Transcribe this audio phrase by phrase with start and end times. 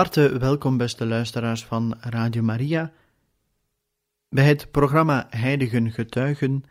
[0.00, 2.92] Harte welkom, beste luisteraars van Radio Maria.
[4.28, 6.64] Bij het programma Heiligen Getuigen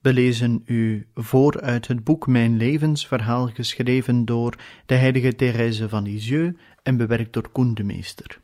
[0.00, 6.58] belezen u voor uit het boek Mijn levensverhaal, geschreven door de heilige Thérèse van Lisieux
[6.82, 8.40] en bewerkt door Koen de Meester.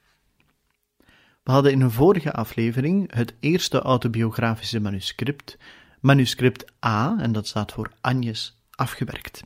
[1.42, 5.59] We hadden in een vorige aflevering het eerste autobiografische manuscript,
[6.01, 9.42] manuscript A, en dat staat voor Agnes, afgewerkt.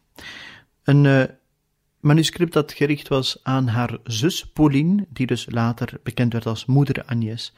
[0.83, 1.25] Een uh,
[2.07, 7.05] manuscript dat gericht was aan haar zus Pauline, die dus later bekend werd als moeder
[7.05, 7.53] Agnes,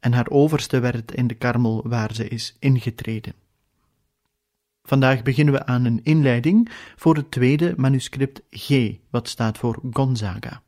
[0.00, 3.34] en haar overste werd in de Karmel waar ze is ingetreden.
[4.82, 10.62] Vandaag beginnen we aan een inleiding voor het tweede manuscript G, wat staat voor Gonzaga.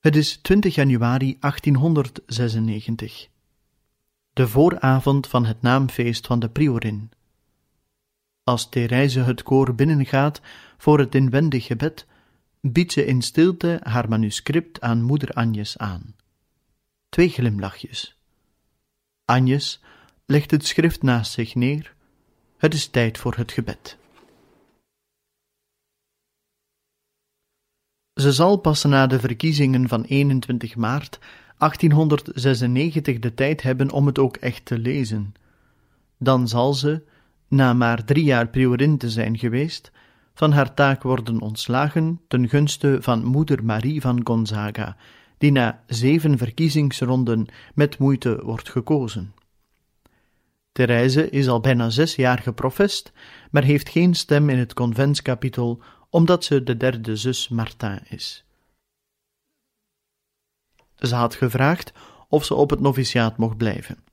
[0.00, 3.28] Het is 20 januari 1896,
[4.32, 7.10] de vooravond van het naamfeest van de priorin.
[8.44, 10.40] Als Therese het koor binnengaat
[10.76, 12.06] voor het inwendig gebed,
[12.60, 16.14] biedt ze in stilte haar manuscript aan moeder Agnes aan.
[17.08, 18.16] Twee glimlachjes.
[19.24, 19.80] Agnes
[20.26, 21.94] legt het schrift naast zich neer.
[22.56, 23.96] Het is tijd voor het gebed.
[28.14, 31.18] Ze zal pas na de verkiezingen van 21 maart
[31.58, 35.34] 1896 de tijd hebben om het ook echt te lezen.
[36.18, 37.02] Dan zal ze,
[37.54, 39.90] na maar drie jaar priorin te zijn geweest,
[40.34, 44.96] van haar taak worden ontslagen ten gunste van moeder Marie van Gonzaga,
[45.38, 49.34] die na zeven verkiezingsronden met moeite wordt gekozen.
[50.72, 53.12] Therese is al bijna zes jaar geprofest,
[53.50, 58.44] maar heeft geen stem in het conventskapitel omdat ze de derde zus Martin is.
[60.96, 61.92] Ze had gevraagd
[62.28, 64.03] of ze op het noviciaat mocht blijven.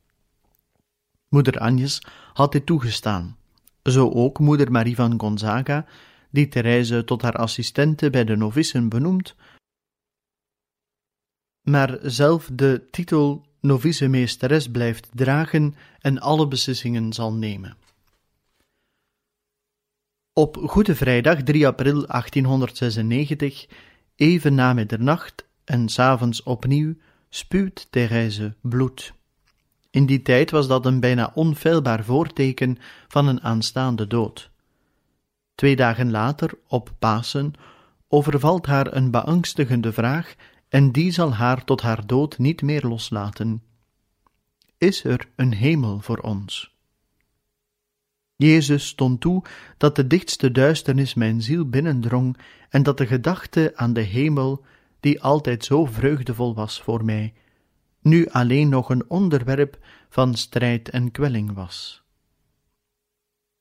[1.32, 2.02] Moeder Agnes
[2.34, 3.38] had dit toegestaan,
[3.84, 5.86] zo ook moeder Marie van Gonzaga,
[6.30, 9.36] die Therese tot haar assistente bij de novissen benoemt,
[11.62, 17.78] maar zelf de titel novice-meesteres blijft dragen en alle beslissingen zal nemen.
[20.34, 23.68] Op Goede Vrijdag 3 april 1896,
[24.16, 26.96] even na middernacht en s'avonds opnieuw,
[27.30, 29.20] spuwt Therese bloed.
[29.92, 34.50] In die tijd was dat een bijna onfeilbaar voorteken van een aanstaande dood.
[35.56, 37.54] Twee dagen later, op Pasen,
[38.08, 40.36] overvalt haar een beangstigende vraag
[40.70, 43.64] en die zal haar tot haar dood niet meer loslaten.
[44.78, 46.76] Is er een hemel voor ons?
[48.36, 49.44] Jezus stond toe
[49.78, 52.38] dat de dichtste duisternis mijn ziel binnendrong
[52.70, 54.66] en dat de gedachte aan de hemel,
[55.00, 57.34] die altijd zo vreugdevol was voor mij,
[58.02, 59.78] nu alleen nog een onderwerp
[60.10, 62.04] van strijd en kwelling was.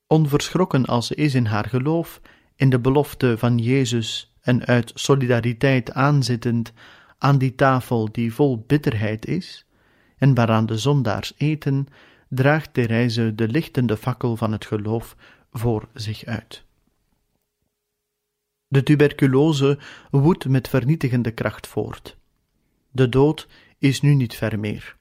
[0.07, 2.21] Onverschrokken als ze is in haar geloof,
[2.57, 6.73] in de belofte van Jezus en uit solidariteit aanzittend
[7.19, 9.67] aan die tafel die vol bitterheid is,
[10.17, 11.87] en waaraan de zondaars eten,
[12.29, 15.17] draagt Therese de lichtende fakkel van het geloof
[15.53, 16.65] voor zich uit.
[18.69, 19.79] De tuberculose
[20.11, 22.17] woedt met vernietigende kracht voort.
[22.91, 23.49] De dood
[23.81, 24.97] is nu niet ver meer.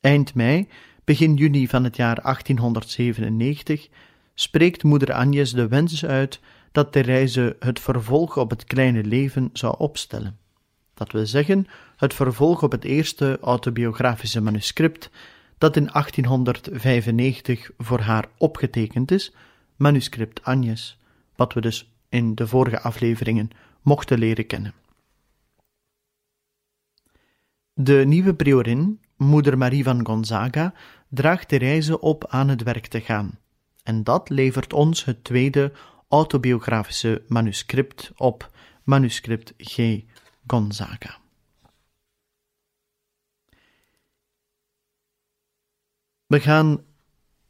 [0.00, 0.68] Eind mei,
[1.04, 3.88] begin juni van het jaar 1897,
[4.34, 6.40] spreekt moeder Agnes de wens uit
[6.72, 10.38] dat Therese het vervolg op het kleine leven zou opstellen.
[10.94, 15.10] Dat wil zeggen, het vervolg op het eerste autobiografische manuscript,
[15.58, 19.32] dat in 1895 voor haar opgetekend is,
[19.76, 20.98] manuscript Agnes,
[21.36, 23.50] wat we dus in de vorige afleveringen
[23.82, 24.79] mochten leren kennen.
[27.82, 30.74] De nieuwe priorin, moeder Marie van Gonzaga,
[31.08, 33.38] draagt Therese op aan het werk te gaan.
[33.82, 35.72] En dat levert ons het tweede
[36.08, 38.50] autobiografische manuscript op,
[38.84, 40.00] manuscript G.
[40.46, 41.18] Gonzaga.
[46.26, 46.84] We gaan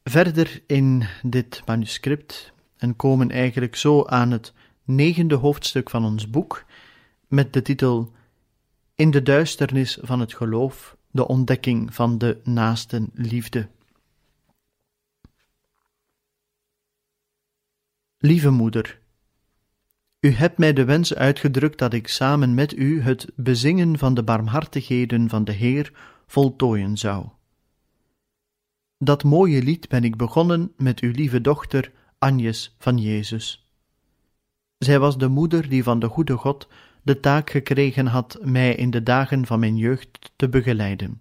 [0.02, 4.52] verder in dit manuscript en komen eigenlijk zo aan het
[4.84, 6.64] negende hoofdstuk van ons boek
[7.28, 8.18] met de titel
[9.00, 13.68] In de duisternis van het geloof, de ontdekking van de naaste liefde.
[18.18, 19.00] Lieve moeder,
[20.20, 24.22] u hebt mij de wens uitgedrukt dat ik samen met u het bezingen van de
[24.22, 25.92] barmhartigheden van de Heer
[26.26, 27.28] voltooien zou.
[28.98, 33.68] Dat mooie lied ben ik begonnen met uw lieve dochter Agnes van Jezus.
[34.78, 36.68] Zij was de moeder die van de goede God
[37.02, 41.20] de taak gekregen had mij in de dagen van mijn jeugd te begeleiden.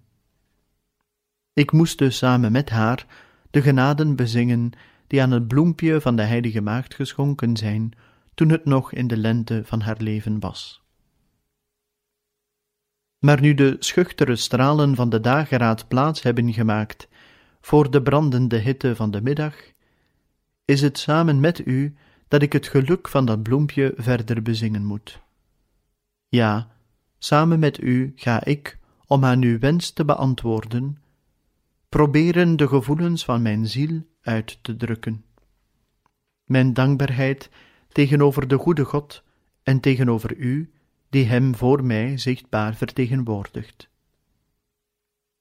[1.54, 3.06] Ik moest dus samen met haar
[3.52, 4.72] de genaden bezingen
[5.08, 7.92] die aan het bloempje van de heilige maagd geschonken zijn,
[8.34, 10.84] toen het nog in de lente van haar leven was.
[13.20, 17.08] Maar nu de schuchtere stralen van de dageraad plaats hebben gemaakt
[17.62, 19.56] voor de brandende hitte van de middag,
[20.66, 21.96] is het samen met u
[22.28, 25.22] dat ik het geluk van dat bloempje verder bezingen moet.
[26.30, 26.72] Ja,
[27.18, 30.98] samen met u ga ik, om aan uw wens te beantwoorden,
[31.90, 35.26] proberen de gevoelens van mijn ziel uit te drukken.
[36.44, 37.50] Mijn dankbaarheid
[37.88, 39.24] tegenover de goede God
[39.64, 40.74] en tegenover u,
[41.10, 43.90] die Hem voor mij zichtbaar vertegenwoordigt.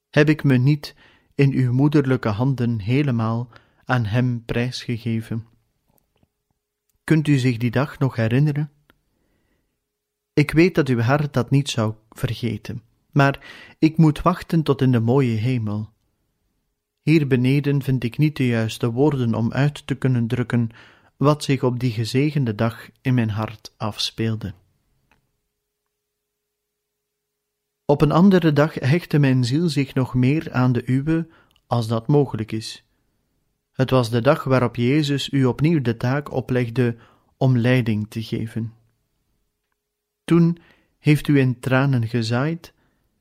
[0.09, 0.95] Heb ik me niet
[1.35, 3.49] in uw moederlijke handen helemaal
[3.85, 5.47] aan Hem prijsgegeven?
[7.03, 8.71] Kunt u zich die dag nog herinneren?
[10.39, 12.81] Ik weet dat uw hart dat niet zou vergeten,
[13.11, 13.39] maar
[13.79, 15.89] ik moet wachten tot in de mooie hemel.
[17.01, 20.69] Hier beneden vind ik niet de juiste woorden om uit te kunnen drukken
[21.17, 24.53] wat zich op die gezegende dag in mijn hart afspeelde.
[27.85, 31.27] Op een andere dag hechtte mijn ziel zich nog meer aan de uwe,
[31.67, 32.83] als dat mogelijk is.
[33.71, 36.95] Het was de dag waarop Jezus u opnieuw de taak oplegde
[37.37, 38.77] om leiding te geven.
[40.29, 40.57] Toen
[40.99, 42.73] heeft u in tranen gezaaid,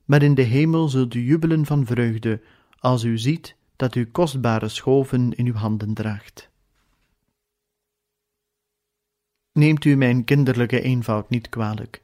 [0.05, 2.41] maar in de hemel zult u jubelen van vreugde
[2.79, 6.51] als u ziet dat u kostbare schoven in uw handen draagt.
[9.53, 12.03] Neemt u mijn kinderlijke eenvoud niet kwalijk.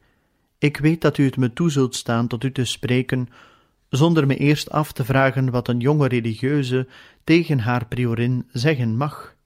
[0.59, 3.29] Ik weet dat u het me toe zult staan tot u te spreken,
[3.89, 6.89] zonder me eerst af te vragen wat een jonge religieuze
[7.25, 9.37] tegen haar priorin zeggen mag.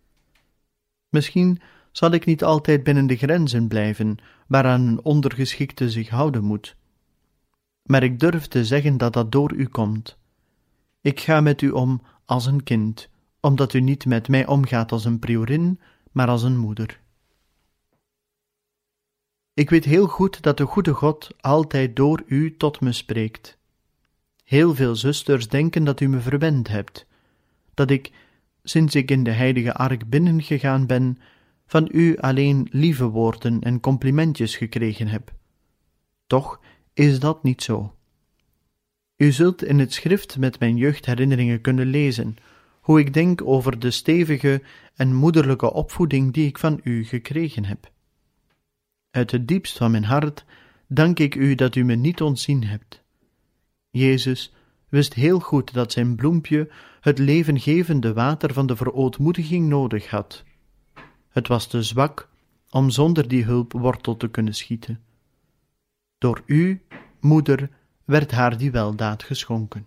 [1.09, 1.61] Misschien
[1.99, 4.17] zal ik niet altijd binnen de grenzen blijven
[4.47, 6.77] waaraan een ondergeschikte zich houden moet.
[7.83, 10.19] Maar ik durf te zeggen dat dat door u komt.
[11.01, 13.09] Ik ga met u om als een kind,
[13.41, 15.81] omdat u niet met mij omgaat als een priorin,
[16.13, 17.01] maar als een moeder.
[19.55, 23.59] Ik weet heel goed dat de goede God altijd door u tot me spreekt.
[24.45, 27.07] Heel veel zusters denken dat u me verwend hebt,
[27.75, 28.13] dat ik,
[28.63, 31.19] sinds ik in de heilige ark binnengegaan ben,
[31.69, 35.33] van u alleen lieve woorden en complimentjes gekregen heb.
[36.27, 36.61] Toch
[36.95, 37.95] is dat niet zo.
[39.17, 42.37] U zult in het schrift met mijn jeugdherinneringen kunnen lezen
[42.81, 44.63] hoe ik denk over de stevige
[44.95, 47.91] en moederlijke opvoeding die ik van u gekregen heb.
[49.11, 50.45] Uit het diepst van mijn hart
[50.87, 53.03] dank ik u dat u me niet ontzien hebt.
[53.91, 54.53] Jezus
[54.89, 56.71] wist heel goed dat zijn bloempje
[57.01, 60.45] het levengevende water van de verootmoediging nodig had.
[61.29, 62.29] Het was te zwak
[62.71, 65.01] om zonder die hulp wortel te kunnen schieten.
[66.19, 66.83] Door u,
[67.21, 67.71] moeder,
[68.05, 69.87] werd haar die weldaad geschonken.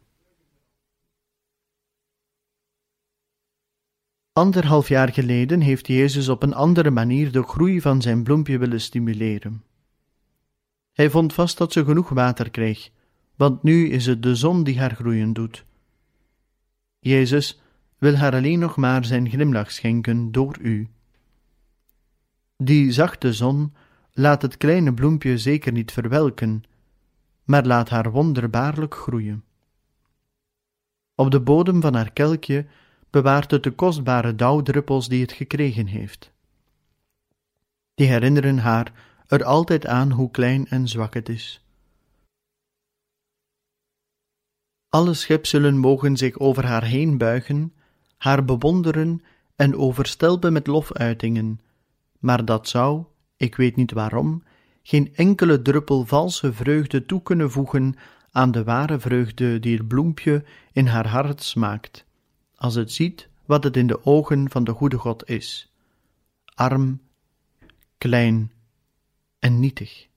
[4.33, 8.81] Anderhalf jaar geleden heeft Jezus op een andere manier de groei van zijn bloempje willen
[8.81, 9.63] stimuleren.
[10.92, 12.92] Hij vond vast dat ze genoeg water kreeg,
[13.35, 15.66] want nu is het de zon die haar groeien doet.
[16.99, 17.61] Jezus
[17.97, 20.89] wil haar alleen nog maar zijn glimlach schenken door u.
[22.63, 23.73] Die zachte zon
[24.11, 26.63] laat het kleine bloempje zeker niet verwelken,
[27.44, 29.44] maar laat haar wonderbaarlijk groeien.
[31.15, 32.65] Op de bodem van haar kelkje
[33.09, 36.31] bewaart het de kostbare dauwdruppels die het gekregen heeft.
[37.94, 38.94] Die herinneren haar
[39.27, 41.65] er altijd aan hoe klein en zwak het is.
[44.89, 47.73] Alle schepselen mogen zich over haar heen buigen,
[48.18, 49.23] haar bewonderen
[49.56, 51.59] en overstelpen met lofuitingen,
[52.21, 53.04] maar dat zou,
[53.37, 54.44] ik weet niet waarom,
[54.83, 57.95] geen enkele druppel valse vreugde toe kunnen voegen
[58.31, 62.06] aan de ware vreugde die het bloempje in haar hart smaakt,
[62.56, 65.73] als het ziet wat het in de ogen van de goede God is:
[66.56, 67.01] arm,
[67.97, 68.51] klein
[69.40, 70.09] en nietig.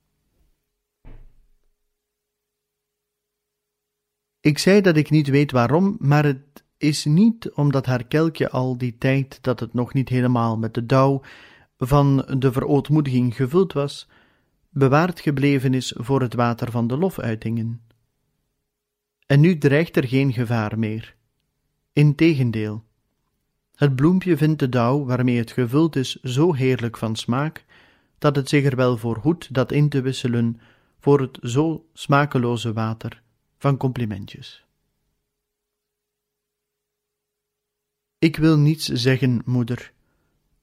[4.40, 8.78] Ik zei dat ik niet weet waarom, maar het is niet omdat haar kelkje al
[8.78, 11.22] die tijd dat het nog niet helemaal met de dauw
[11.78, 14.08] van de verootmoediging gevuld was,
[14.70, 17.82] bewaard gebleven is voor het water van de lofuitingen.
[19.26, 21.16] En nu dreigt er geen gevaar meer.
[21.92, 22.84] Integendeel,
[23.74, 27.64] het bloempje vindt de dauw waarmee het gevuld is zo heerlijk van smaak,
[28.18, 30.60] dat het zich er wel voor hoedt dat in te wisselen
[30.98, 33.22] voor het zo smakeloze water
[33.58, 34.66] van complimentjes.
[38.18, 39.92] Ik wil niets zeggen, moeder,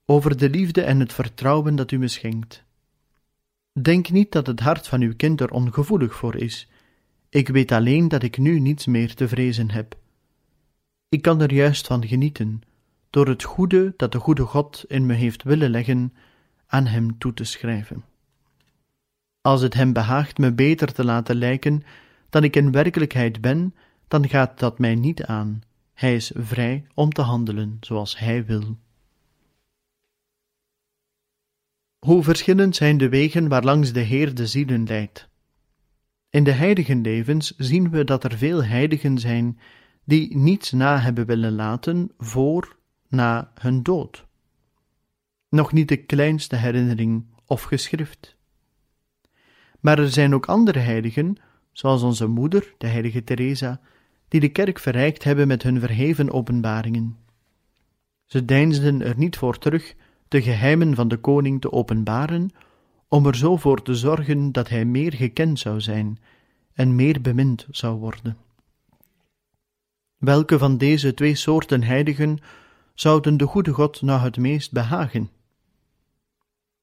[0.06, 2.64] over de liefde en het vertrouwen dat u me schenkt.
[3.80, 6.68] Denk niet dat het hart van uw kind er ongevoelig voor is.
[7.28, 9.96] Ik weet alleen dat ik nu niets meer te vrezen heb.
[11.08, 12.62] Ik kan er juist van genieten,
[13.10, 16.14] door het goede dat de goede God in me heeft willen leggen,
[16.66, 18.04] aan Hem toe te schrijven.
[19.40, 21.82] Als het Hem behaagt me beter te laten lijken
[22.30, 23.74] dan ik in werkelijkheid ben,
[24.08, 25.62] dan gaat dat mij niet aan.
[25.94, 28.76] Hij is vrij om te handelen zoals Hij wil.
[32.06, 35.28] Hoe verschillend zijn de wegen waarlangs de Heer de zielen leidt.
[36.30, 39.58] In de levens zien we dat er veel heiligen zijn
[40.04, 42.76] die niets na hebben willen laten voor
[43.08, 44.26] na hun dood.
[45.48, 48.36] Nog niet de kleinste herinnering of geschrift.
[49.80, 51.36] Maar er zijn ook andere heiligen,
[51.72, 53.80] zoals onze moeder, de heilige Teresa,
[54.28, 57.16] die de kerk verrijkt hebben met hun verheven openbaringen.
[58.26, 59.94] Ze deinsden er niet voor terug
[60.32, 62.50] de geheimen van de koning te openbaren,
[63.08, 66.18] om er zo voor te zorgen dat hij meer gekend zou zijn
[66.72, 68.36] en meer bemind zou worden.
[70.16, 72.38] Welke van deze twee soorten heiligen
[72.94, 75.30] zouden de goede God nou het meest behagen?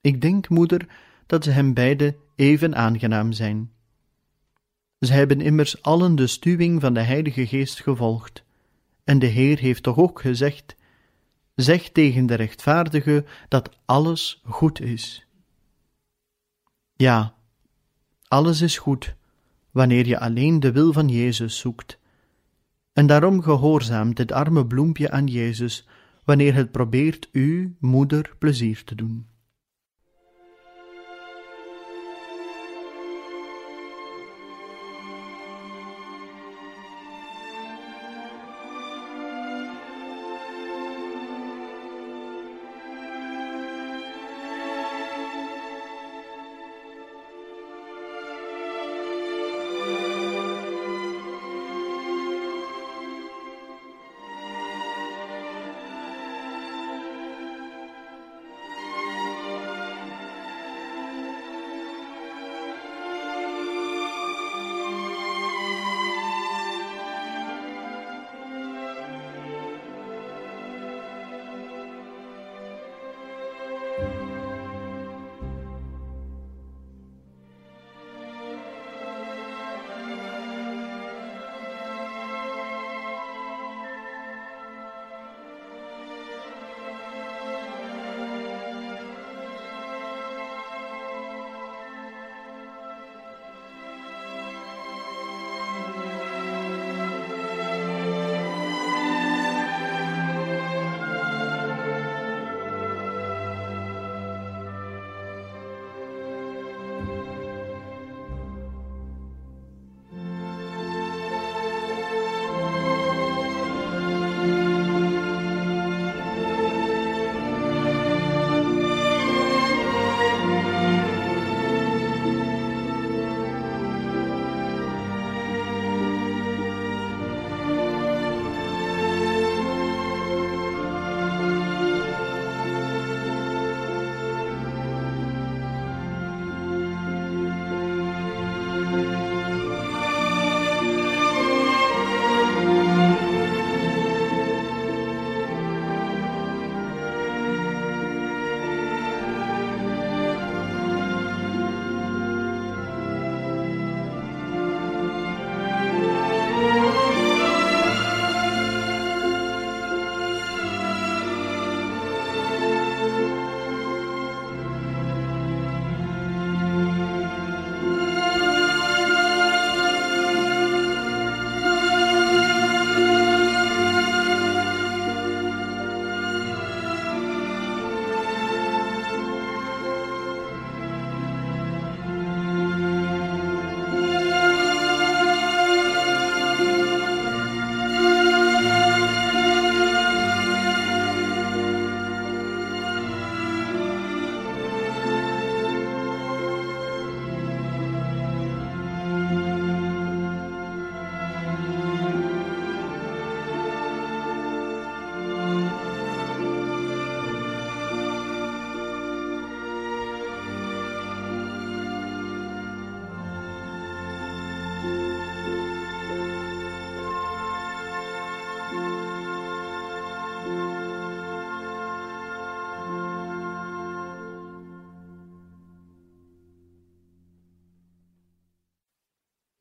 [0.01, 0.87] Ik denk, moeder,
[1.25, 3.71] dat ze hem beide even aangenaam zijn.
[4.99, 8.43] Ze hebben immers allen de stuwing van de Heilige Geest gevolgd,
[9.03, 10.75] en de Heer heeft toch ook gezegd:
[11.59, 15.27] Zeg tegen de rechtvaardige dat alles goed is.
[16.93, 17.35] Ja,
[18.27, 19.15] alles is goed,
[19.71, 21.99] wanneer je alleen de wil van Jezus zoekt.
[22.93, 25.87] En daarom gehoorzaamt dit arme bloempje aan Jezus,
[26.23, 29.27] wanneer het probeert u, moeder, plezier te doen.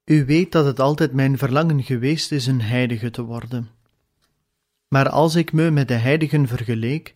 [0.09, 3.69] U weet dat het altijd mijn verlangen geweest is een heilige te worden.
[4.89, 7.15] Maar als ik me met de heiligen vergeleek,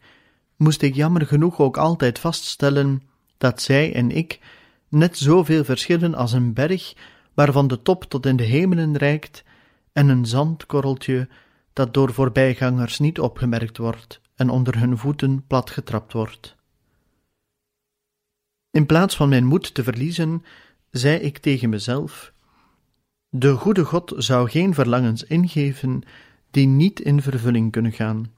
[0.57, 3.03] moest ik jammer genoeg ook altijd vaststellen
[3.39, 4.41] dat zij en ik
[4.89, 6.95] net zoveel verschillen als een berg
[7.35, 9.45] waarvan de top tot in de hemelen reikt
[9.93, 11.29] en een zandkorreltje
[11.73, 16.57] dat door voorbijgangers niet opgemerkt wordt en onder hun voeten platgetrapt wordt.
[18.71, 20.45] In plaats van mijn moed te verliezen,
[20.91, 22.32] zei ik tegen mezelf:
[23.35, 26.03] De goede God zou geen verlangens ingeven
[26.51, 28.33] die niet in vervulling kunnen gaan.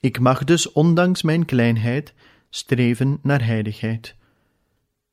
[0.00, 2.14] Ik mag dus, ondanks mijn kleinheid,
[2.50, 4.14] streven naar heiligheid.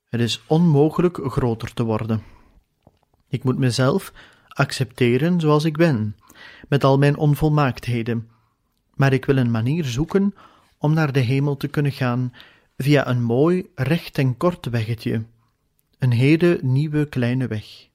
[0.10, 2.24] Het is onmogelijk groter te worden.
[3.28, 4.14] Ik moet mezelf
[4.48, 6.16] accepteren zoals ik ben,
[6.68, 8.30] met al mijn onvolmaaktheden,
[8.96, 10.36] maar ik wil een manier zoeken
[10.78, 12.34] om naar de hemel te kunnen gaan
[12.78, 15.24] via een mooi, recht en kort weggetje,
[16.00, 17.94] een hele nieuwe kleine weg.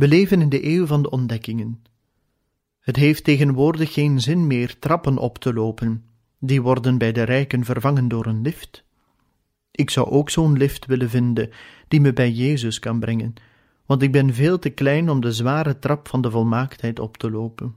[0.00, 1.82] We leven in de eeuw van de ontdekkingen.
[2.78, 6.04] Het heeft tegenwoordig geen zin meer trappen op te lopen,
[6.38, 8.84] die worden bij de rijken vervangen door een lift.
[9.70, 11.50] Ik zou ook zo'n lift willen vinden,
[11.88, 13.34] die me bij Jezus kan brengen,
[13.86, 17.30] want ik ben veel te klein om de zware trap van de volmaaktheid op te
[17.30, 17.74] lopen.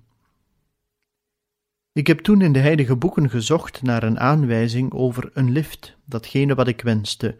[1.94, 6.56] Ik heb toen in de heilige boeken gezocht naar een aanwijzing over een lift, datgene
[6.56, 7.36] wat ik wenste,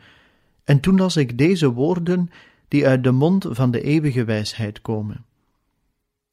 [0.64, 2.30] en toen las ik deze woorden
[2.74, 5.26] die uit de mond van de eeuwige wijsheid komen.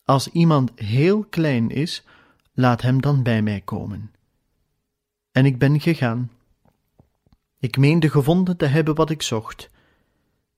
[0.05, 2.05] Als iemand heel klein is,
[2.53, 4.11] laat hem dan bij mij komen.
[5.33, 6.31] En ik ben gegaan.
[7.59, 9.71] Ik meende gevonden te hebben wat ik zocht.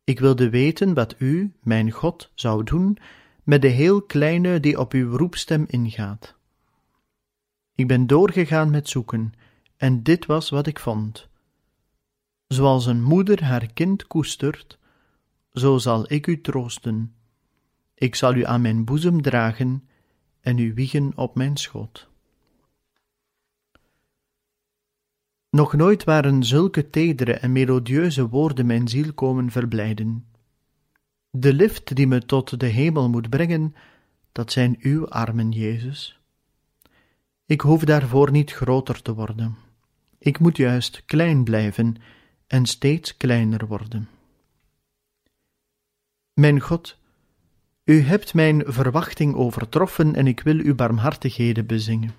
[0.04, 2.98] Ik wilde weten wat u, mijn God, zou doen
[3.42, 6.34] met de heel kleine die op uw roepstem ingaat.
[7.74, 9.32] Ik ben doorgegaan met zoeken,
[9.76, 11.28] en dit was wat ik vond.
[12.46, 14.80] Zoals een moeder haar kind koestert,
[15.52, 17.14] zo zal ik u troosten.
[17.94, 19.88] Ik zal u aan mijn boezem dragen
[20.40, 22.10] en u wiegen op mijn schoot.
[25.50, 30.26] Nog nooit waren zulke tedere en melodieuze woorden mijn ziel komen verblijden.
[31.30, 33.74] De lift die me tot de hemel moet brengen,
[34.32, 36.20] dat zijn uw armen, Jezus.
[37.46, 39.56] Ik hoef daarvoor niet groter te worden.
[40.18, 41.96] Ik moet juist klein blijven
[42.46, 44.08] en steeds kleiner worden.
[46.34, 46.98] Mijn God,
[47.84, 52.14] u hebt mijn verwachting overtroffen en ik wil uw barmhartigheden bezingen.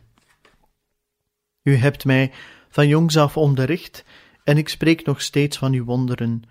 [1.64, 2.32] U hebt mij
[2.70, 4.06] van jongs af onderricht
[4.44, 6.44] en ik spreek nog steeds van uw wonderen.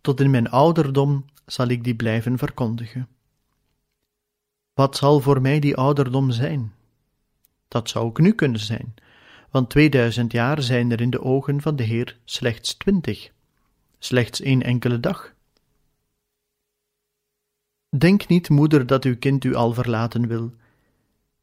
[0.00, 3.08] Tot in mijn ouderdom zal ik die blijven verkondigen.
[4.72, 6.72] Wat zal voor mij die ouderdom zijn?
[7.68, 8.94] Dat zou ook nu kunnen zijn,
[9.50, 13.30] want 2000 jaar zijn er in de ogen van de Heer slechts twintig,
[13.98, 15.33] slechts één enkele dag.
[17.98, 20.52] Denk niet, moeder, dat uw kind u al verlaten wil.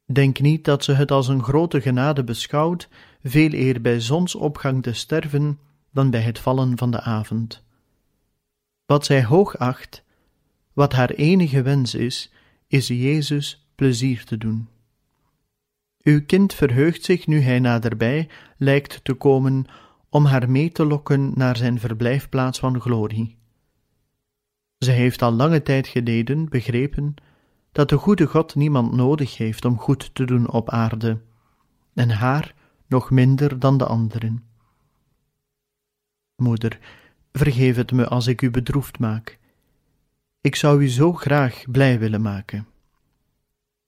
[0.06, 2.90] Denk niet dat ze het als een grote genade beschouwt,
[3.24, 5.60] veel eer bij zonsopgang te sterven
[5.92, 7.64] dan bij het vallen van de avond.
[8.86, 10.04] Wat zij hoog acht,
[10.74, 12.32] wat haar enige wens is,
[12.68, 14.68] is Jezus plezier te doen.
[16.04, 19.66] Uw kind verheugt zich nu hij naderbij lijkt te komen
[20.10, 23.40] om haar mee te lokken naar zijn verblijfplaats van glorie.
[24.84, 27.14] Ze heeft al lange tijd geleden begrepen
[27.72, 31.22] dat de goede God niemand nodig heeft om goed te doen op aarde,
[31.94, 32.54] en haar
[32.88, 34.44] nog minder dan de anderen.
[36.36, 36.80] Moeder,
[37.32, 39.40] vergeef het me als ik u bedroefd maak.
[40.42, 42.68] Ik zou u zo graag blij willen maken.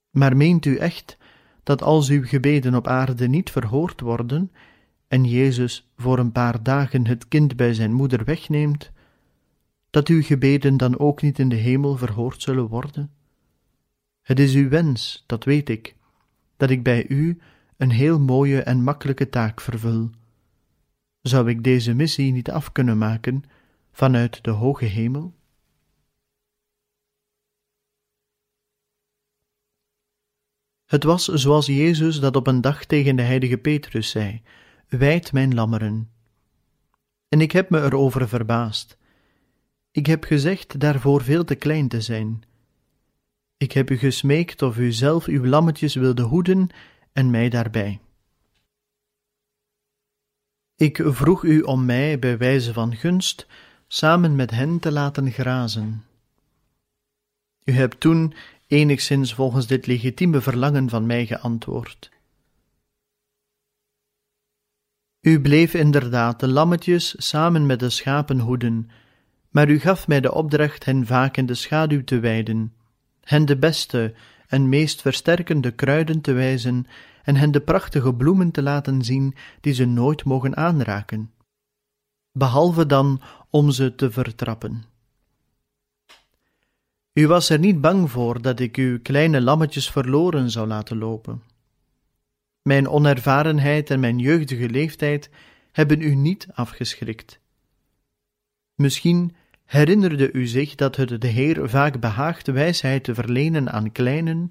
[0.10, 1.18] Maar meent u echt
[1.64, 4.52] dat als uw gebeden op aarde niet verhoord worden
[5.08, 8.92] en Jezus voor een paar dagen het kind bij zijn moeder wegneemt,
[9.94, 13.12] dat uw gebeden dan ook niet in de hemel verhoord zullen worden?
[14.22, 15.96] Het is uw wens, dat weet ik,
[16.58, 17.42] dat ik bij u
[17.78, 20.10] een heel mooie en makkelijke taak vervul.
[21.22, 23.44] Zou ik deze missie niet af kunnen maken
[23.92, 25.34] vanuit de hoge hemel?
[30.86, 34.42] Het was zoals Jezus dat op een dag tegen de heilige Petrus zei:
[34.88, 36.12] Wijd mijn lammeren.
[37.28, 39.02] En ik heb me erover verbaasd.
[39.94, 42.44] Ik heb gezegd daarvoor veel te klein te zijn.
[43.58, 46.70] Ik heb u gesmeekt of u zelf uw lammetjes wilde hoeden
[47.12, 48.00] en mij daarbij.
[50.76, 53.48] Ik vroeg u om mij bij wijze van gunst
[53.88, 56.04] samen met hen te laten grazen.
[57.64, 58.34] U hebt toen
[58.68, 62.12] enigszins volgens dit legitieme verlangen van mij geantwoord.
[65.22, 68.90] U bleef inderdaad de lammetjes samen met de schapen hoeden,
[69.54, 72.74] Maar u gaf mij de opdracht hen vaak in de schaduw te wijden,
[73.22, 74.14] hen de beste
[74.48, 76.86] en meest versterkende kruiden te wijzen
[77.24, 81.32] en hen de prachtige bloemen te laten zien die ze nooit mogen aanraken,
[82.32, 84.84] behalve dan om ze te vertrappen.
[87.14, 91.44] U was er niet bang voor dat ik uw kleine lammetjes verloren zou laten lopen.
[92.62, 95.30] Mijn onervarenheid en mijn jeugdige leeftijd
[95.72, 97.40] hebben u niet afgeschrikt.
[98.76, 99.36] Misschien
[99.74, 104.50] herinnerde u zich dat het de Heer vaak behaagt wijsheid te verlenen aan kleinen,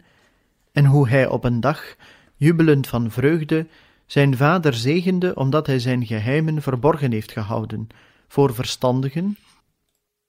[0.73, 1.97] en hoe hij op een dag,
[2.37, 3.67] jubelend van vreugde,
[4.07, 7.89] zijn vader zegende omdat hij zijn geheimen verborgen heeft gehouden
[8.29, 9.37] voor verstandigen,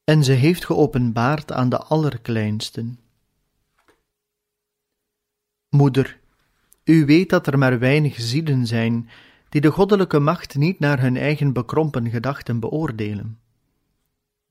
[0.04, 3.00] en ze heeft geopenbaard aan de allerkleinsten.
[5.70, 6.20] Moeder,
[6.84, 9.10] u weet dat er maar weinig zielen zijn
[9.50, 13.43] die de goddelijke macht niet naar hun eigen bekrompen gedachten beoordelen.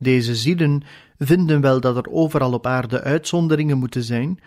[0.03, 0.83] Deze zielen
[1.19, 4.41] vinden wel dat er overal op aarde uitzonderingen moeten zijn,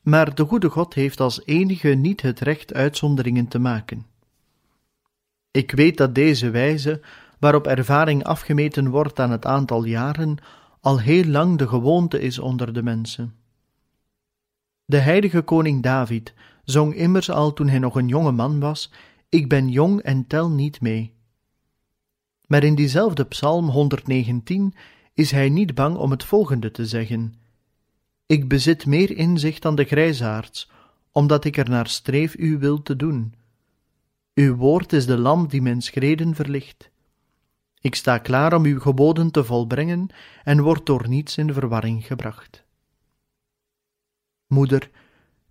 [0.00, 4.06] maar de goede God heeft als enige niet het recht uitzonderingen te maken.
[5.50, 7.00] Ik weet dat deze wijze,
[7.38, 10.36] waarop ervaring afgemeten wordt aan het aantal jaren,
[10.80, 13.34] al heel lang de gewoonte is onder de mensen.
[14.84, 16.34] De heilige koning David
[16.64, 18.92] zong immers al toen hij nog een jonge man was:
[19.28, 21.18] Ik ben jong en tel niet mee.
[22.50, 24.74] Maar in diezelfde psalm 119
[25.14, 27.34] is hij niet bang om het volgende te zeggen:
[28.26, 30.70] Ik bezit meer inzicht dan de grijsaards,
[31.12, 33.34] omdat ik er naar streef uw wil te doen.
[34.34, 36.90] Uw woord is de lamp die mijn schreden verlicht.
[37.80, 40.08] Ik sta klaar om uw geboden te volbrengen
[40.44, 42.64] en word door niets in verwarring gebracht.
[44.46, 44.90] Moeder,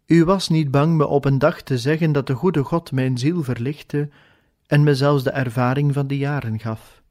[0.05, 3.17] u was niet bang me op een dag te zeggen dat de goede God mijn
[3.17, 4.09] ziel verlichtte
[4.69, 7.01] en me zelfs de ervaring van de jaren gaf.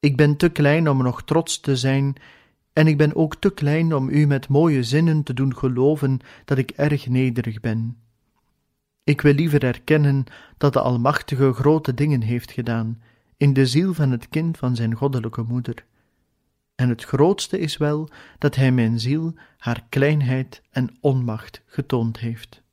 [0.00, 2.16] Ik ben te klein om nog trots te zijn,
[2.72, 6.58] en ik ben ook te klein om u met mooie zinnen te doen geloven dat
[6.58, 7.96] ik erg nederig ben.
[9.04, 10.24] Ik wil liever erkennen
[10.56, 13.02] dat de Almachtige grote dingen heeft gedaan
[13.36, 15.84] in de ziel van het kind van zijn goddelijke moeder.
[16.74, 22.63] En het grootste is wel dat hij mijn ziel haar kleinheid en onmacht getoond heeft.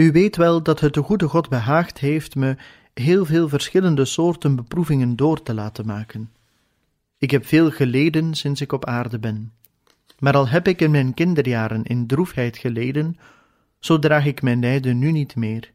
[0.00, 2.56] U weet wel dat het de goede God behaagd heeft me
[2.94, 6.32] heel veel verschillende soorten beproevingen door te laten maken.
[7.18, 9.52] Ik heb veel geleden sinds ik op aarde ben.
[10.18, 13.16] Maar al heb ik in mijn kinderjaren in droefheid geleden,
[13.78, 15.72] zo draag ik mijn lijden nu niet meer.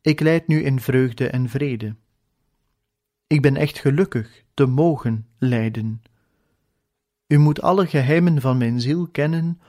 [0.00, 1.94] Ik leid nu in vreugde en vrede.
[3.26, 6.02] Ik ben echt gelukkig te mogen lijden.
[7.26, 9.60] U moet alle geheimen van mijn ziel kennen,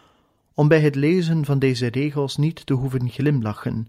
[0.58, 3.88] om bij het lezen van deze regels niet te hoeven glimlachen,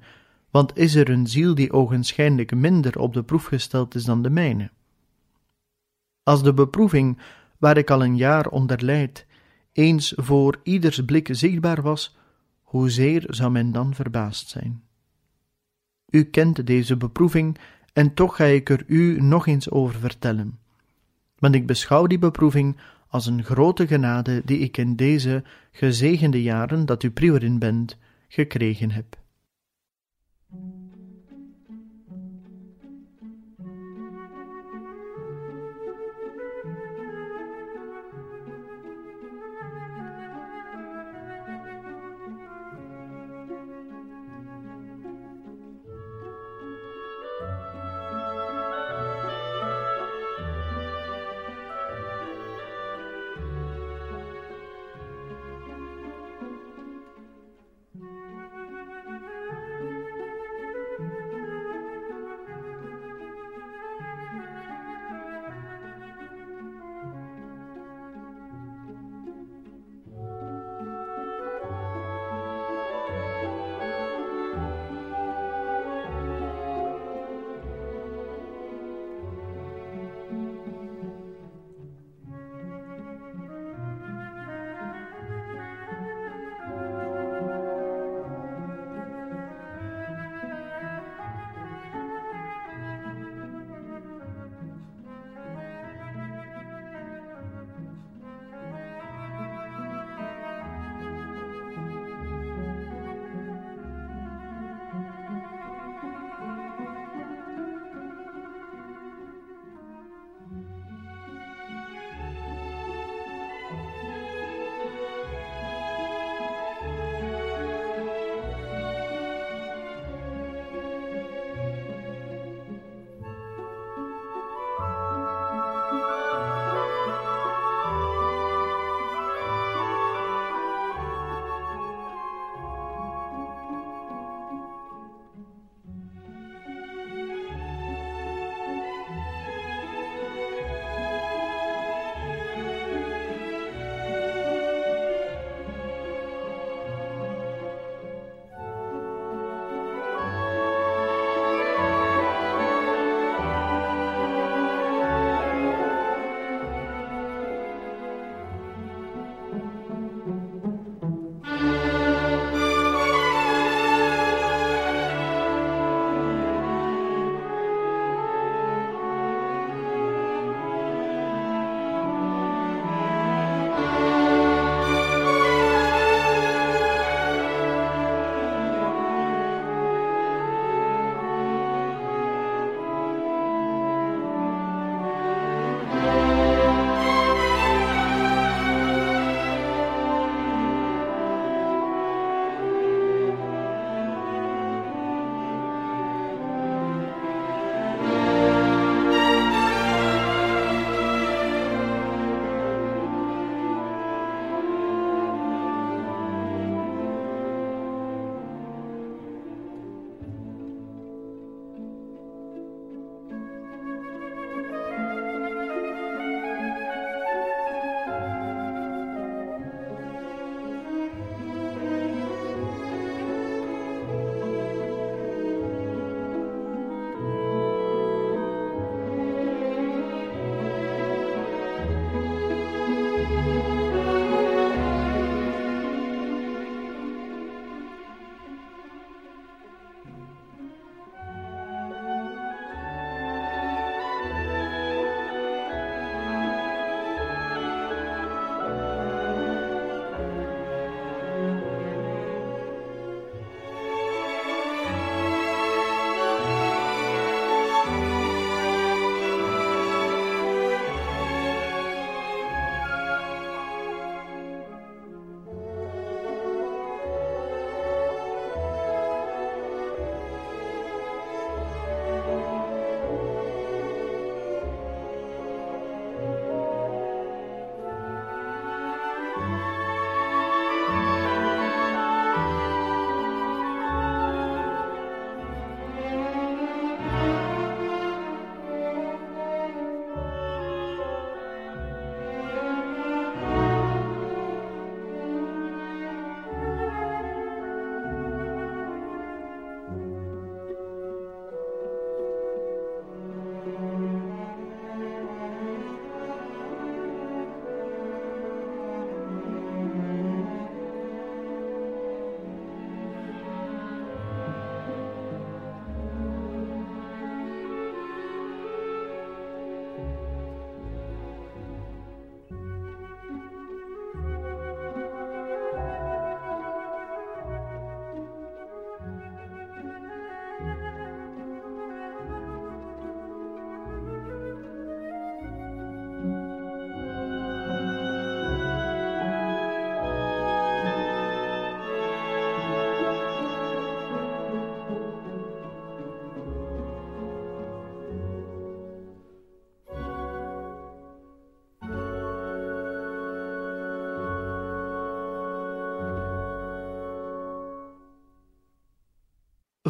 [0.51, 4.31] want is er een ziel die ogenschijnlijk minder op de proef gesteld is dan de
[4.31, 4.71] mijne?
[6.23, 7.19] Als de beproeving,
[7.59, 8.85] waar ik al een jaar onder
[9.73, 12.17] eens voor ieders blik zichtbaar was,
[12.63, 14.83] hoezeer zou men dan verbaasd zijn?
[16.11, 17.59] U kent deze beproeving,
[17.93, 20.59] en toch ga ik er u nog eens over vertellen.
[21.39, 22.77] Want ik beschouw die beproeving
[23.09, 27.97] als een grote genade die ik in deze gezegende jaren dat u priorin bent,
[28.29, 29.17] gekregen heb.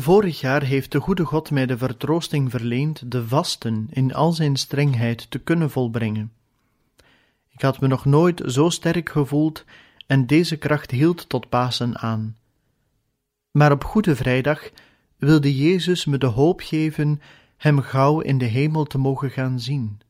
[0.01, 4.57] Vorig jaar heeft de goede God mij de vertroosting verleend de vasten in al zijn
[4.57, 6.33] strengheid te kunnen volbrengen.
[7.49, 9.65] Ik had me nog nooit zo sterk gevoeld
[10.07, 12.37] en deze kracht hield tot Pasen aan.
[13.51, 14.71] Maar op Goede Vrijdag
[15.17, 17.21] wilde Jezus me de hoop geven
[17.57, 20.01] Hem gauw in de hemel te mogen gaan zien.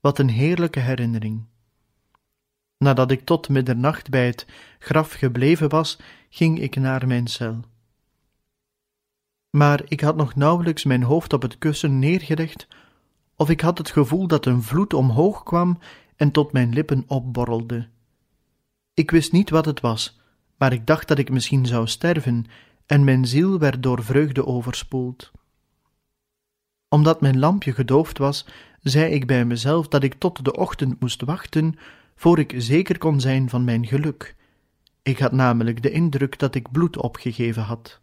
[0.00, 1.44] Wat een heerlijke herinnering.
[2.78, 4.46] Nadat ik tot middernacht bij het
[4.78, 5.98] graf gebleven was,
[6.28, 7.70] ging ik naar mijn cel.
[9.56, 12.66] Maar ik had nog nauwelijks mijn hoofd op het kussen neergelegd,
[13.36, 15.78] of ik had het gevoel dat een vloed omhoog kwam
[16.16, 17.88] en tot mijn lippen opborrelde.
[18.94, 20.20] Ik wist niet wat het was,
[20.56, 22.44] maar ik dacht dat ik misschien zou sterven,
[22.86, 25.30] en mijn ziel werd door vreugde overspoeld.
[26.88, 28.46] Omdat mijn lampje gedoofd was,
[28.80, 31.74] zei ik bij mezelf dat ik tot de ochtend moest wachten,
[32.14, 34.36] voor ik zeker kon zijn van mijn geluk.
[35.02, 38.01] Ik had namelijk de indruk dat ik bloed opgegeven had.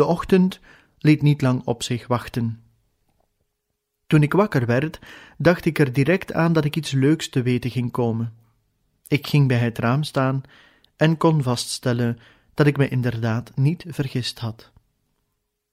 [0.00, 0.60] De ochtend
[0.98, 2.62] liet niet lang op zich wachten.
[4.06, 4.98] Toen ik wakker werd,
[5.38, 8.32] dacht ik er direct aan dat ik iets leuks te weten ging komen.
[9.08, 10.42] Ik ging bij het raam staan
[10.96, 12.18] en kon vaststellen
[12.54, 14.72] dat ik me inderdaad niet vergist had.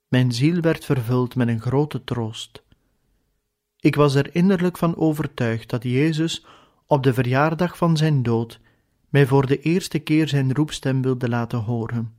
[0.07, 2.63] Mijn ziel werd vervuld met een grote troost.
[3.79, 6.45] Ik was er innerlijk van overtuigd dat Jezus
[6.85, 8.59] op de verjaardag van zijn dood
[9.09, 12.15] mij voor de eerste keer zijn roepstem wilde laten horen.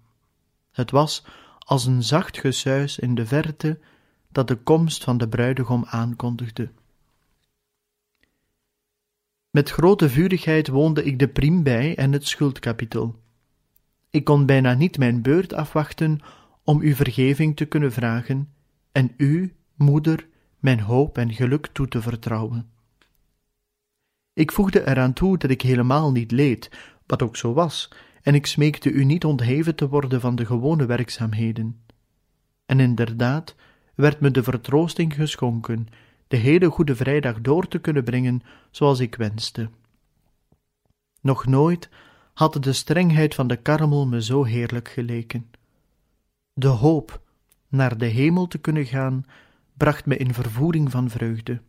[0.73, 1.25] Het was
[1.68, 3.78] als een zacht gesuis in de verte
[4.28, 6.70] dat de komst van de bruidegom aankondigde.
[9.50, 13.20] Met grote vurigheid woonde ik de priem bij en het schuldkapitel.
[14.11, 16.20] Ik kon bijna niet mijn beurt afwachten
[16.64, 18.52] om u vergeving te kunnen vragen
[18.92, 20.26] en u, moeder,
[20.59, 22.70] mijn hoop en geluk toe te vertrouwen.
[24.33, 26.70] Ik voegde eraan toe dat ik helemaal niet leed,
[27.07, 27.90] wat ook zo was,
[28.29, 31.81] en ik smeekte u niet ontheven te worden van de gewone werkzaamheden.
[32.67, 33.55] En inderdaad
[33.95, 35.87] werd me de vertroosting geschonken
[36.27, 39.71] de hele Goede Vrijdag door te kunnen brengen zoals ik wenste.
[41.21, 41.88] Nog nooit
[42.35, 45.51] had de strengheid van de karmel me zo heerlijk geleken.
[46.53, 47.23] De hoop
[47.69, 49.27] naar de hemel te kunnen gaan
[49.77, 51.61] bracht me in vervoering van vreugde.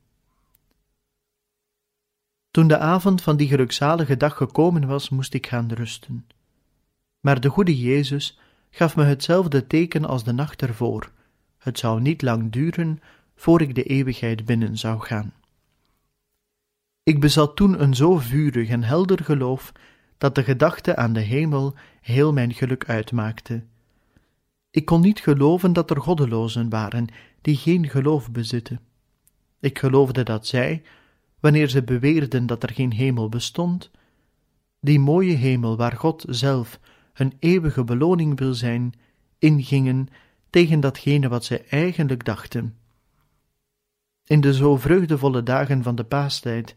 [2.51, 6.27] Toen de avond van die gelukzalige dag gekomen was, moest ik gaan rusten.
[7.19, 11.11] Maar de goede Jezus gaf me hetzelfde teken als de nacht ervoor.
[11.57, 12.99] Het zou niet lang duren
[13.35, 15.33] voor ik de eeuwigheid binnen zou gaan.
[17.03, 19.71] Ik bezat toen een zo vurig en helder geloof
[20.17, 23.63] dat de gedachte aan de hemel heel mijn geluk uitmaakte.
[24.71, 27.07] Ik kon niet geloven dat er goddelozen waren
[27.41, 28.79] die geen geloof bezitten.
[29.59, 30.81] Ik geloofde dat zij,
[31.39, 33.91] wanneer ze beweerden dat er geen hemel bestond,
[34.79, 36.79] die mooie hemel waar God zelf
[37.19, 38.93] hun eeuwige beloning wil zijn,
[39.37, 40.07] ingingen
[40.49, 42.77] tegen datgene wat zij eigenlijk dachten.
[44.23, 46.75] In de zo vreugdevolle dagen van de paastijd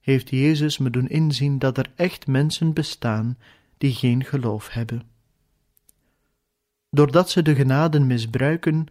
[0.00, 3.38] heeft Jezus me doen inzien dat er echt mensen bestaan
[3.78, 5.02] die geen geloof hebben.
[6.90, 8.86] Doordat ze de genaden misbruiken,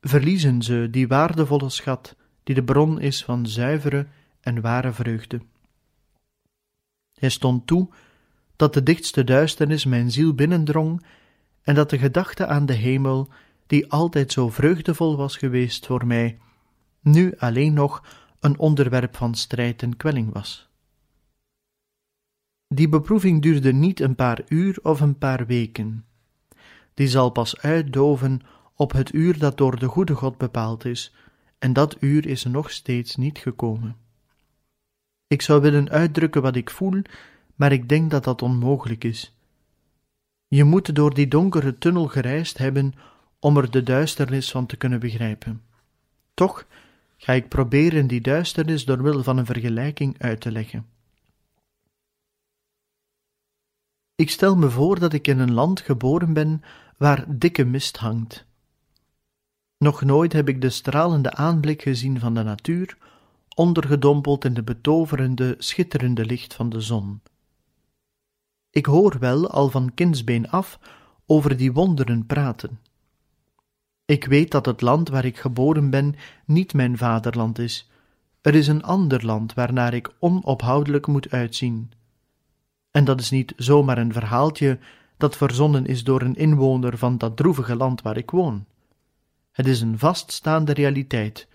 [0.00, 4.06] verliezen ze die waardevolle schat die de bron is van zuivere
[4.40, 5.40] en ware vreugde.
[7.14, 7.88] Hij stond toe
[8.56, 11.04] dat de dichtste duisternis mijn ziel binnendrong
[11.62, 13.28] en dat de gedachte aan de hemel,
[13.66, 16.38] die altijd zo vreugdevol was geweest voor mij,
[17.00, 18.04] nu alleen nog
[18.40, 20.68] een onderwerp van strijd en kwelling was.
[22.68, 26.04] Die beproeving duurde niet een paar uur of een paar weken.
[26.94, 28.40] Die zal pas uitdoven
[28.74, 31.14] op het uur dat door de goede God bepaald is,
[31.58, 33.96] en dat uur is nog steeds niet gekomen.
[35.26, 37.02] Ik zou willen uitdrukken wat ik voel,
[37.54, 39.36] maar ik denk dat dat onmogelijk is.
[40.48, 42.94] Je moet door die donkere tunnel gereisd hebben
[43.38, 45.62] om er de duisternis van te kunnen begrijpen.
[46.34, 46.66] Toch
[47.16, 50.86] ga ik proberen die duisternis door middel van een vergelijking uit te leggen.
[54.14, 56.62] Ik stel me voor dat ik in een land geboren ben
[56.96, 58.46] waar dikke mist hangt.
[59.78, 62.96] Nog nooit heb ik de stralende aanblik gezien van de natuur,
[63.54, 67.20] ondergedompeld in de betoverende, schitterende licht van de zon.
[68.74, 70.78] Ik hoor wel al van kindsbeen af
[71.26, 72.80] over die wonderen praten.
[74.04, 77.90] Ik weet dat het land waar ik geboren ben niet mijn vaderland is.
[78.40, 81.92] Er is een ander land waarnaar ik onophoudelijk moet uitzien.
[82.90, 84.78] En dat is niet zomaar een verhaaltje
[85.16, 88.64] dat verzonnen is door een inwoner van dat droevige land waar ik woon.
[89.50, 91.48] Het is een vaststaande realiteit,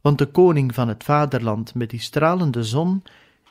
[0.00, 3.02] want de koning van het vaderland met die stralende zon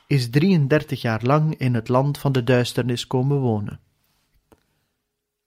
[0.06, 3.80] is 33 jaar lang in het land van de duisternis komen wonen.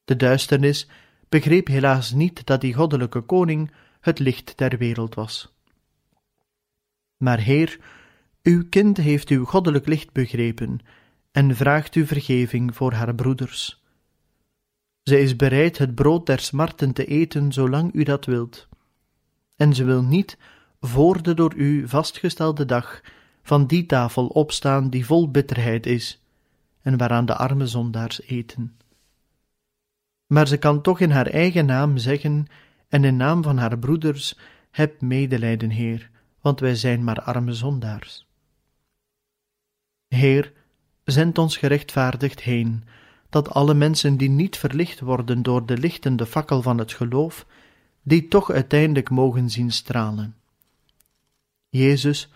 [0.05, 0.87] De duisternis
[1.29, 5.53] begreep helaas niet dat die goddelijke koning het licht der wereld was.
[7.17, 7.79] Maar Heer,
[8.43, 10.79] uw kind heeft uw goddelijk licht begrepen
[11.31, 13.83] en vraagt u vergeving voor haar broeders.
[15.03, 18.67] Zij is bereid het brood der smarten te eten zolang u dat wilt.
[19.55, 20.37] En ze wil niet
[20.79, 23.01] voor de door u vastgestelde dag
[23.45, 26.21] van die tafel opstaan die vol bitterheid is
[26.81, 28.77] en waaraan de arme zondaars eten.
[30.27, 32.47] Maar ze kan toch in haar eigen naam zeggen
[32.89, 34.37] en in naam van haar broeders:
[34.71, 36.09] Heb medelijden, Heer,
[36.41, 38.27] want wij zijn maar arme zondaars.
[40.07, 40.53] Heer,
[41.03, 42.83] zend ons gerechtvaardigd heen,
[43.29, 47.45] dat alle mensen die niet verlicht worden door de lichtende fakkel van het geloof,
[48.03, 50.35] die toch uiteindelijk mogen zien stralen.
[51.69, 52.29] Jezus,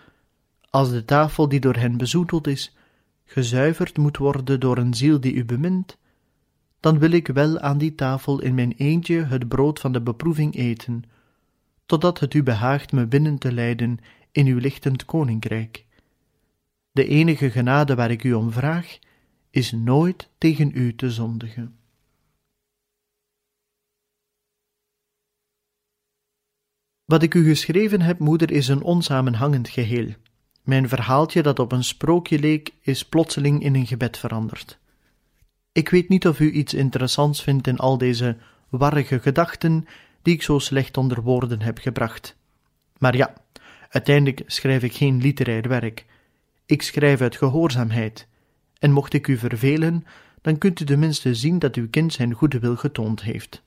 [0.70, 2.76] als de tafel die door hen bezoedeld is,
[3.24, 5.98] gezuiverd moet worden door een ziel die u bemint,
[6.80, 10.54] dan wil ik wel aan die tafel in mijn eentje het brood van de beproeving
[10.56, 11.04] eten,
[11.86, 13.98] totdat het u behaagt me binnen te leiden
[14.32, 15.86] in uw lichtend koninkrijk.
[16.92, 18.98] De enige genade waar ik u om vraag,
[19.50, 21.74] is nooit tegen u te zondigen.
[27.04, 30.14] Wat ik u geschreven heb, moeder, is een onsamenhangend geheel.
[30.62, 34.78] Mijn verhaaltje, dat op een sprookje leek, is plotseling in een gebed veranderd.
[35.72, 38.36] Ik weet niet of u iets interessants vindt in al deze
[38.68, 39.86] warrige gedachten
[40.22, 42.36] die ik zo slecht onder woorden heb gebracht.
[42.98, 43.34] Maar ja,
[43.88, 46.06] uiteindelijk schrijf ik geen literair werk.
[46.66, 48.28] Ik schrijf uit gehoorzaamheid.
[48.78, 50.06] En mocht ik u vervelen,
[50.42, 53.62] dan kunt u tenminste zien dat uw kind zijn goede wil getoond heeft.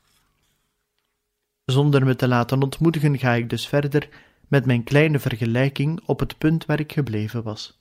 [1.66, 4.10] Zonder me te laten ontmoedigen ga ik dus verder
[4.54, 7.78] met mijn kleine vergelijking op het punt waar ik gebleven was.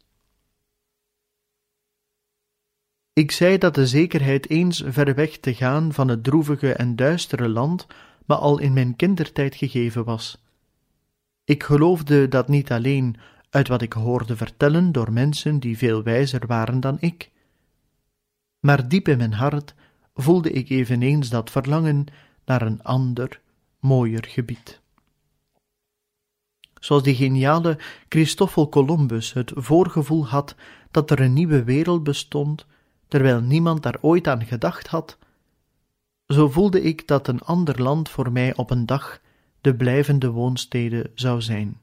[3.13, 7.49] Ik zei dat de zekerheid eens ver weg te gaan van het droevige en duistere
[7.49, 7.87] land
[8.27, 10.45] me al in mijn kindertijd gegeven was.
[11.45, 13.17] Ik geloofde dat niet alleen
[13.51, 17.31] uit wat ik hoorde vertellen door mensen die veel wijzer waren dan ik,
[18.61, 19.75] maar diep in mijn hart
[20.15, 22.07] voelde ik eveneens dat verlangen
[22.45, 23.41] naar een ander,
[23.81, 24.82] mooier gebied.
[26.83, 27.79] Zoals die geniale
[28.09, 30.55] Christoffel Columbus het voorgevoel had
[30.91, 32.67] dat er een nieuwe wereld bestond,
[33.09, 35.19] terwijl niemand daar ooit aan gedacht had,
[36.27, 39.21] zo voelde ik dat een ander land voor mij op een dag
[39.61, 41.81] de blijvende woonstede zou zijn.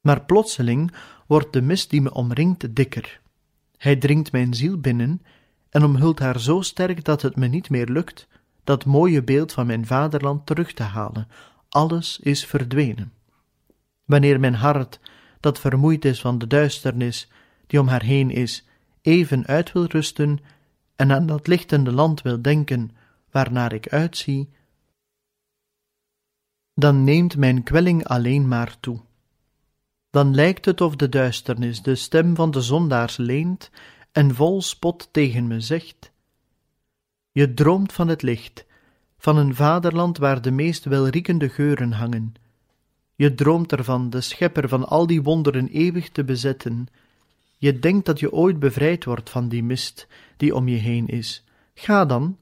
[0.00, 0.92] Maar plotseling
[1.26, 3.20] wordt de mist die me omringt dikker.
[3.76, 5.22] Hij dringt mijn ziel binnen
[5.70, 8.28] en omhult haar zo sterk dat het me niet meer lukt
[8.64, 11.28] dat mooie beeld van mijn vaderland terug te halen.
[11.70, 13.12] Alles is verdwenen.
[14.04, 15.00] Wanneer mijn hart,
[15.40, 17.28] dat vermoeid is van de duisternis
[17.66, 18.64] die om haar heen is,
[19.02, 20.38] even uit wil rusten
[20.96, 22.90] en aan dat lichtende land wil denken
[23.30, 24.48] waarnaar ik uitzie,
[26.74, 29.00] dan neemt mijn kwelling alleen maar toe.
[30.10, 33.70] Dan lijkt het of de duisternis de stem van de zondaars leent
[34.12, 36.12] en vol spot tegen me zegt:
[37.30, 38.64] Je droomt van het licht,
[39.20, 42.34] van een vaderland waar de meest welriekende geuren hangen.
[43.14, 46.86] Je droomt ervan de schepper van al die wonderen eeuwig te bezetten.
[47.58, 50.06] Je denkt dat je ooit bevrijd wordt van die mist
[50.36, 51.44] die om je heen is.
[51.74, 52.38] Ga dan,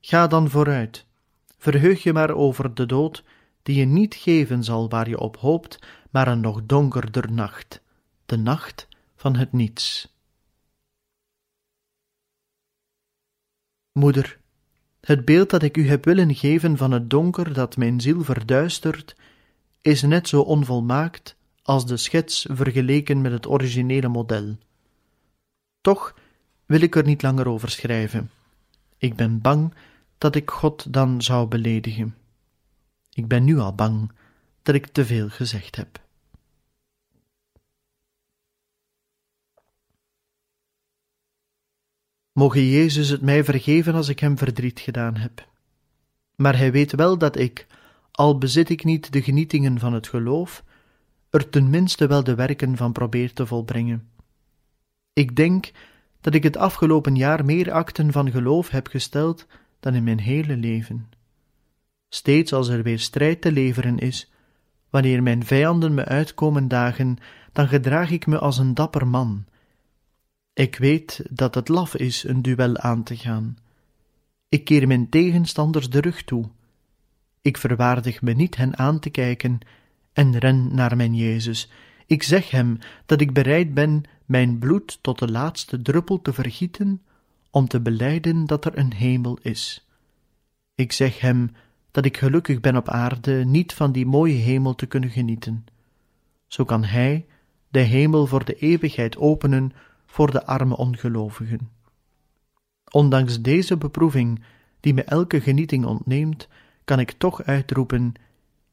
[0.00, 1.04] ga dan vooruit.
[1.58, 3.24] Verheug je maar over de dood,
[3.62, 5.78] die je niet geven zal waar je op hoopt,
[6.10, 7.80] maar een nog donkerder nacht,
[8.26, 10.14] de nacht van het niets.
[13.92, 14.38] Moeder,
[15.06, 19.16] het beeld dat ik u heb willen geven van het donker dat mijn ziel verduistert,
[19.80, 24.56] is net zo onvolmaakt als de schets vergeleken met het originele model.
[25.80, 26.14] Toch
[26.64, 28.30] wil ik er niet langer over schrijven.
[28.98, 29.74] Ik ben bang
[30.18, 32.14] dat ik God dan zou beledigen.
[33.12, 34.12] Ik ben nu al bang
[34.62, 36.05] dat ik te veel gezegd heb.
[42.36, 45.48] Moge Jezus het mij vergeven als ik hem verdriet gedaan heb.
[46.34, 47.66] Maar hij weet wel dat ik,
[48.10, 50.64] al bezit ik niet de genietingen van het geloof,
[51.30, 54.08] er tenminste wel de werken van probeer te volbrengen.
[55.12, 55.70] Ik denk
[56.20, 59.46] dat ik het afgelopen jaar meer akten van geloof heb gesteld
[59.80, 61.08] dan in mijn hele leven.
[62.08, 64.32] Steeds als er weer strijd te leveren is,
[64.90, 67.18] wanneer mijn vijanden me uitkomen dagen,
[67.52, 69.44] dan gedraag ik me als een dapper man
[70.56, 73.56] ik weet dat het laf is een duel aan te gaan.
[74.48, 76.48] Ik keer mijn tegenstanders de rug toe.
[77.40, 79.58] Ik verwaardig me niet hen aan te kijken
[80.12, 81.70] en ren naar mijn Jezus.
[82.06, 87.02] Ik zeg hem dat ik bereid ben mijn bloed tot de laatste druppel te vergieten
[87.50, 89.86] om te beleiden dat er een hemel is.
[90.74, 91.50] Ik zeg hem
[91.90, 95.66] dat ik gelukkig ben op aarde niet van die mooie hemel te kunnen genieten.
[96.46, 97.26] Zo kan hij
[97.68, 99.72] de hemel voor de eeuwigheid openen
[100.06, 101.70] voor de arme ongelovigen.
[102.90, 104.44] Ondanks deze beproeving,
[104.80, 106.48] die me elke genieting ontneemt,
[106.84, 108.12] kan ik toch uitroepen: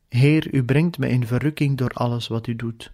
[0.10, 2.92] Heer, u brengt me in verrukking door alles wat u doet.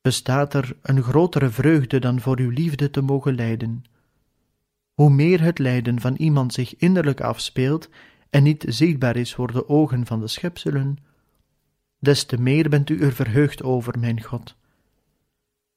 [0.00, 3.84] Bestaat er een grotere vreugde dan voor uw liefde te mogen lijden?
[4.94, 7.88] Hoe meer het lijden van iemand zich innerlijk afspeelt
[8.30, 10.98] en niet zichtbaar is voor de ogen van de schepselen,
[11.98, 14.56] des te meer bent u er verheugd over, mijn God.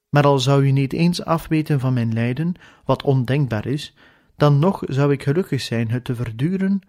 [0.09, 2.53] Maar al zou u niet eens afweten van mijn lijden,
[2.85, 3.93] wat ondenkbaar is,
[4.37, 6.81] dan nog zou ik gelukkig zijn het te verduren,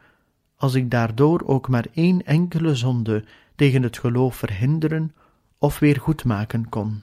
[0.57, 3.25] als ik daardoor ook maar één enkele zonde
[3.57, 5.15] tegen het geloof verhinderen
[5.59, 7.03] of weer goedmaken kon.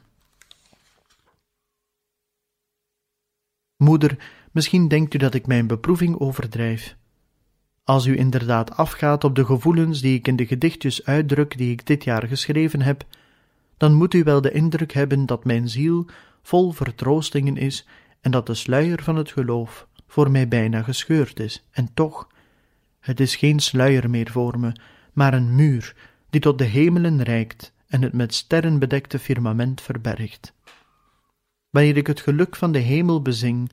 [3.78, 4.18] Moeder,
[4.52, 6.96] misschien denkt u dat ik mijn beproeving overdrijf.
[7.84, 11.86] Als u inderdaad afgaat op de gevoelens die ik in de gedichtjes uitdruk die ik
[11.86, 13.06] dit jaar geschreven heb,
[13.78, 16.06] dan moet u wel de indruk hebben dat mijn ziel
[16.42, 17.88] vol vertroostingen is
[18.22, 21.64] en dat de sluier van het geloof voor mij bijna gescheurd is.
[21.72, 22.28] En toch,
[23.00, 24.72] het is geen sluier meer voor me,
[25.14, 25.96] maar een muur
[26.30, 30.54] die tot de hemelen reikt en het met sterren bedekte firmament verbergt.
[31.70, 33.72] Wanneer ik het geluk van de hemel bezing,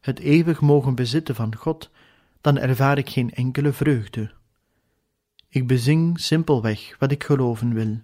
[0.00, 1.90] het eeuwig mogen bezitten van God,
[2.40, 4.30] dan ervaar ik geen enkele vreugde.
[5.48, 8.00] Ik bezing simpelweg wat ik geloven wil.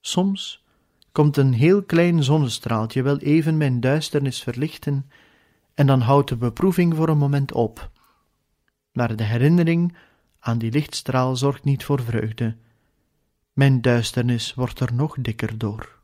[0.00, 0.64] Soms
[1.12, 5.10] komt een heel klein zonnestraaltje wel even mijn duisternis verlichten,
[5.74, 7.90] en dan houdt de beproeving voor een moment op.
[8.92, 9.96] Maar de herinnering
[10.38, 12.56] aan die lichtstraal zorgt niet voor vreugde.
[13.52, 15.98] Mijn duisternis wordt er nog dikker door.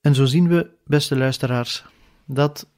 [0.00, 1.84] En zo zien we, beste luisteraars,
[2.24, 2.68] dat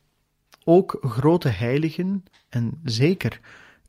[0.65, 3.41] ook grote heiligen, en zeker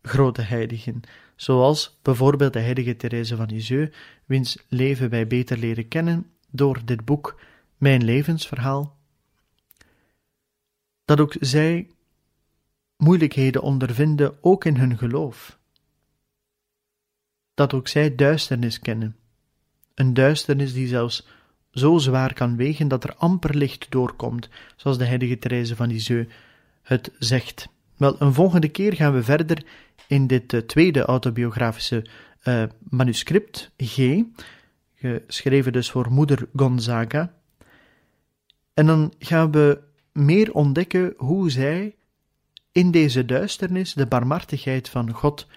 [0.02, 1.02] grote heiligen,
[1.38, 7.06] zoals bijvoorbeeld de heilige Therese van Lisieux, wiens leven wij beter leren kennen door dit
[7.06, 7.40] boek
[7.78, 8.98] Mijn levensverhaal,
[11.06, 11.90] dat ook zij
[12.98, 15.60] moeilijkheden ondervinden, ook in hun geloof.
[17.54, 19.16] Dat ook zij duisternis kennen,
[19.94, 21.28] een duisternis die zelfs
[21.72, 26.34] zo zwaar kan wegen dat er amper licht doorkomt, zoals de heilige Therese van Lisieux
[26.82, 27.70] het zegt.
[27.98, 29.66] Wel, een volgende keer gaan we verder
[30.08, 32.06] in dit uh, tweede autobiografische
[32.44, 34.22] uh, manuscript, G,
[34.96, 37.34] geschreven dus voor moeder Gonzaga.
[38.74, 39.80] En dan gaan we
[40.12, 41.96] meer ontdekken hoe zij
[42.72, 45.48] in deze duisternis de barmhartigheid van God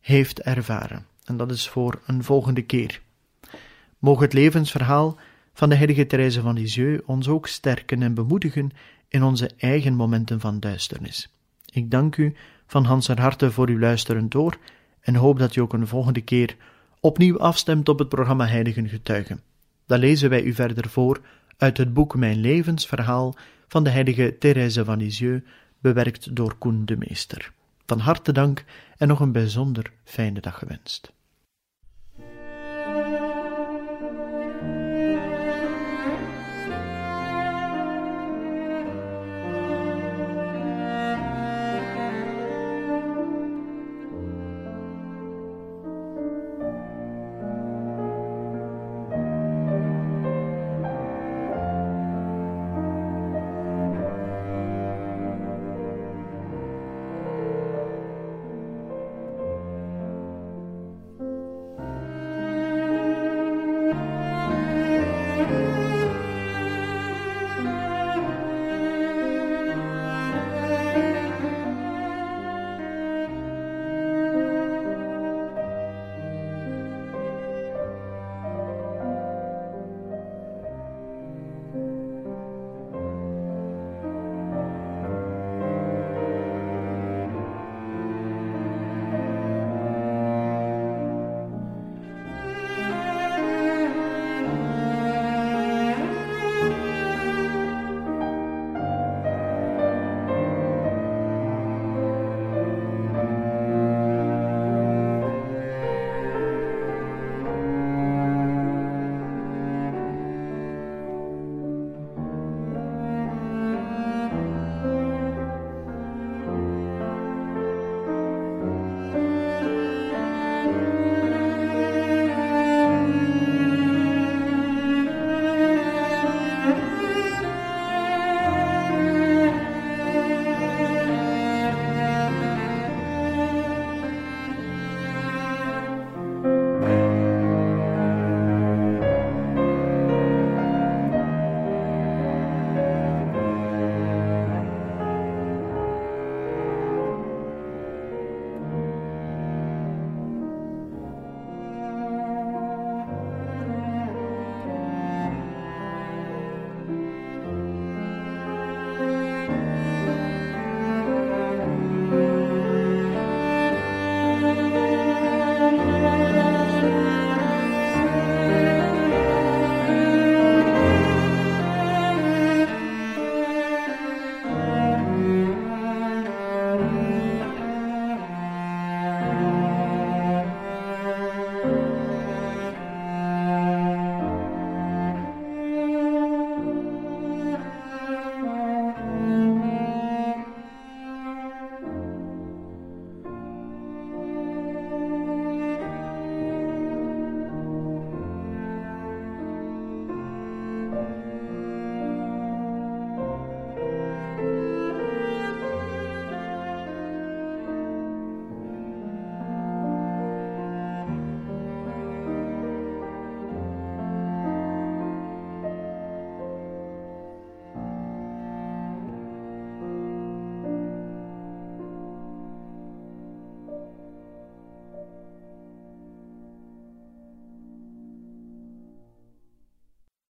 [0.00, 1.06] heeft ervaren.
[1.24, 3.00] En dat is voor een volgende keer.
[3.98, 5.18] Mogen het levensverhaal
[5.52, 8.70] van de heilige Therese van Lisieux ons ook sterken en bemoedigen
[9.08, 11.37] in onze eigen momenten van duisternis.
[11.70, 12.34] Ik dank u
[12.66, 14.56] van Hanser harte voor uw luisteren door
[15.00, 16.56] en hoop dat u ook een volgende keer
[17.00, 19.42] opnieuw afstemt op het programma Heiligen Getuigen.
[19.86, 21.20] Dan lezen wij u verder voor
[21.56, 23.36] uit het boek Mijn levensverhaal
[23.68, 25.44] van de heilige Therese van Lisieux,
[25.80, 27.52] bewerkt door Koen de Meester.
[27.86, 28.64] Van harte dank
[28.96, 31.12] en nog een bijzonder fijne dag gewenst.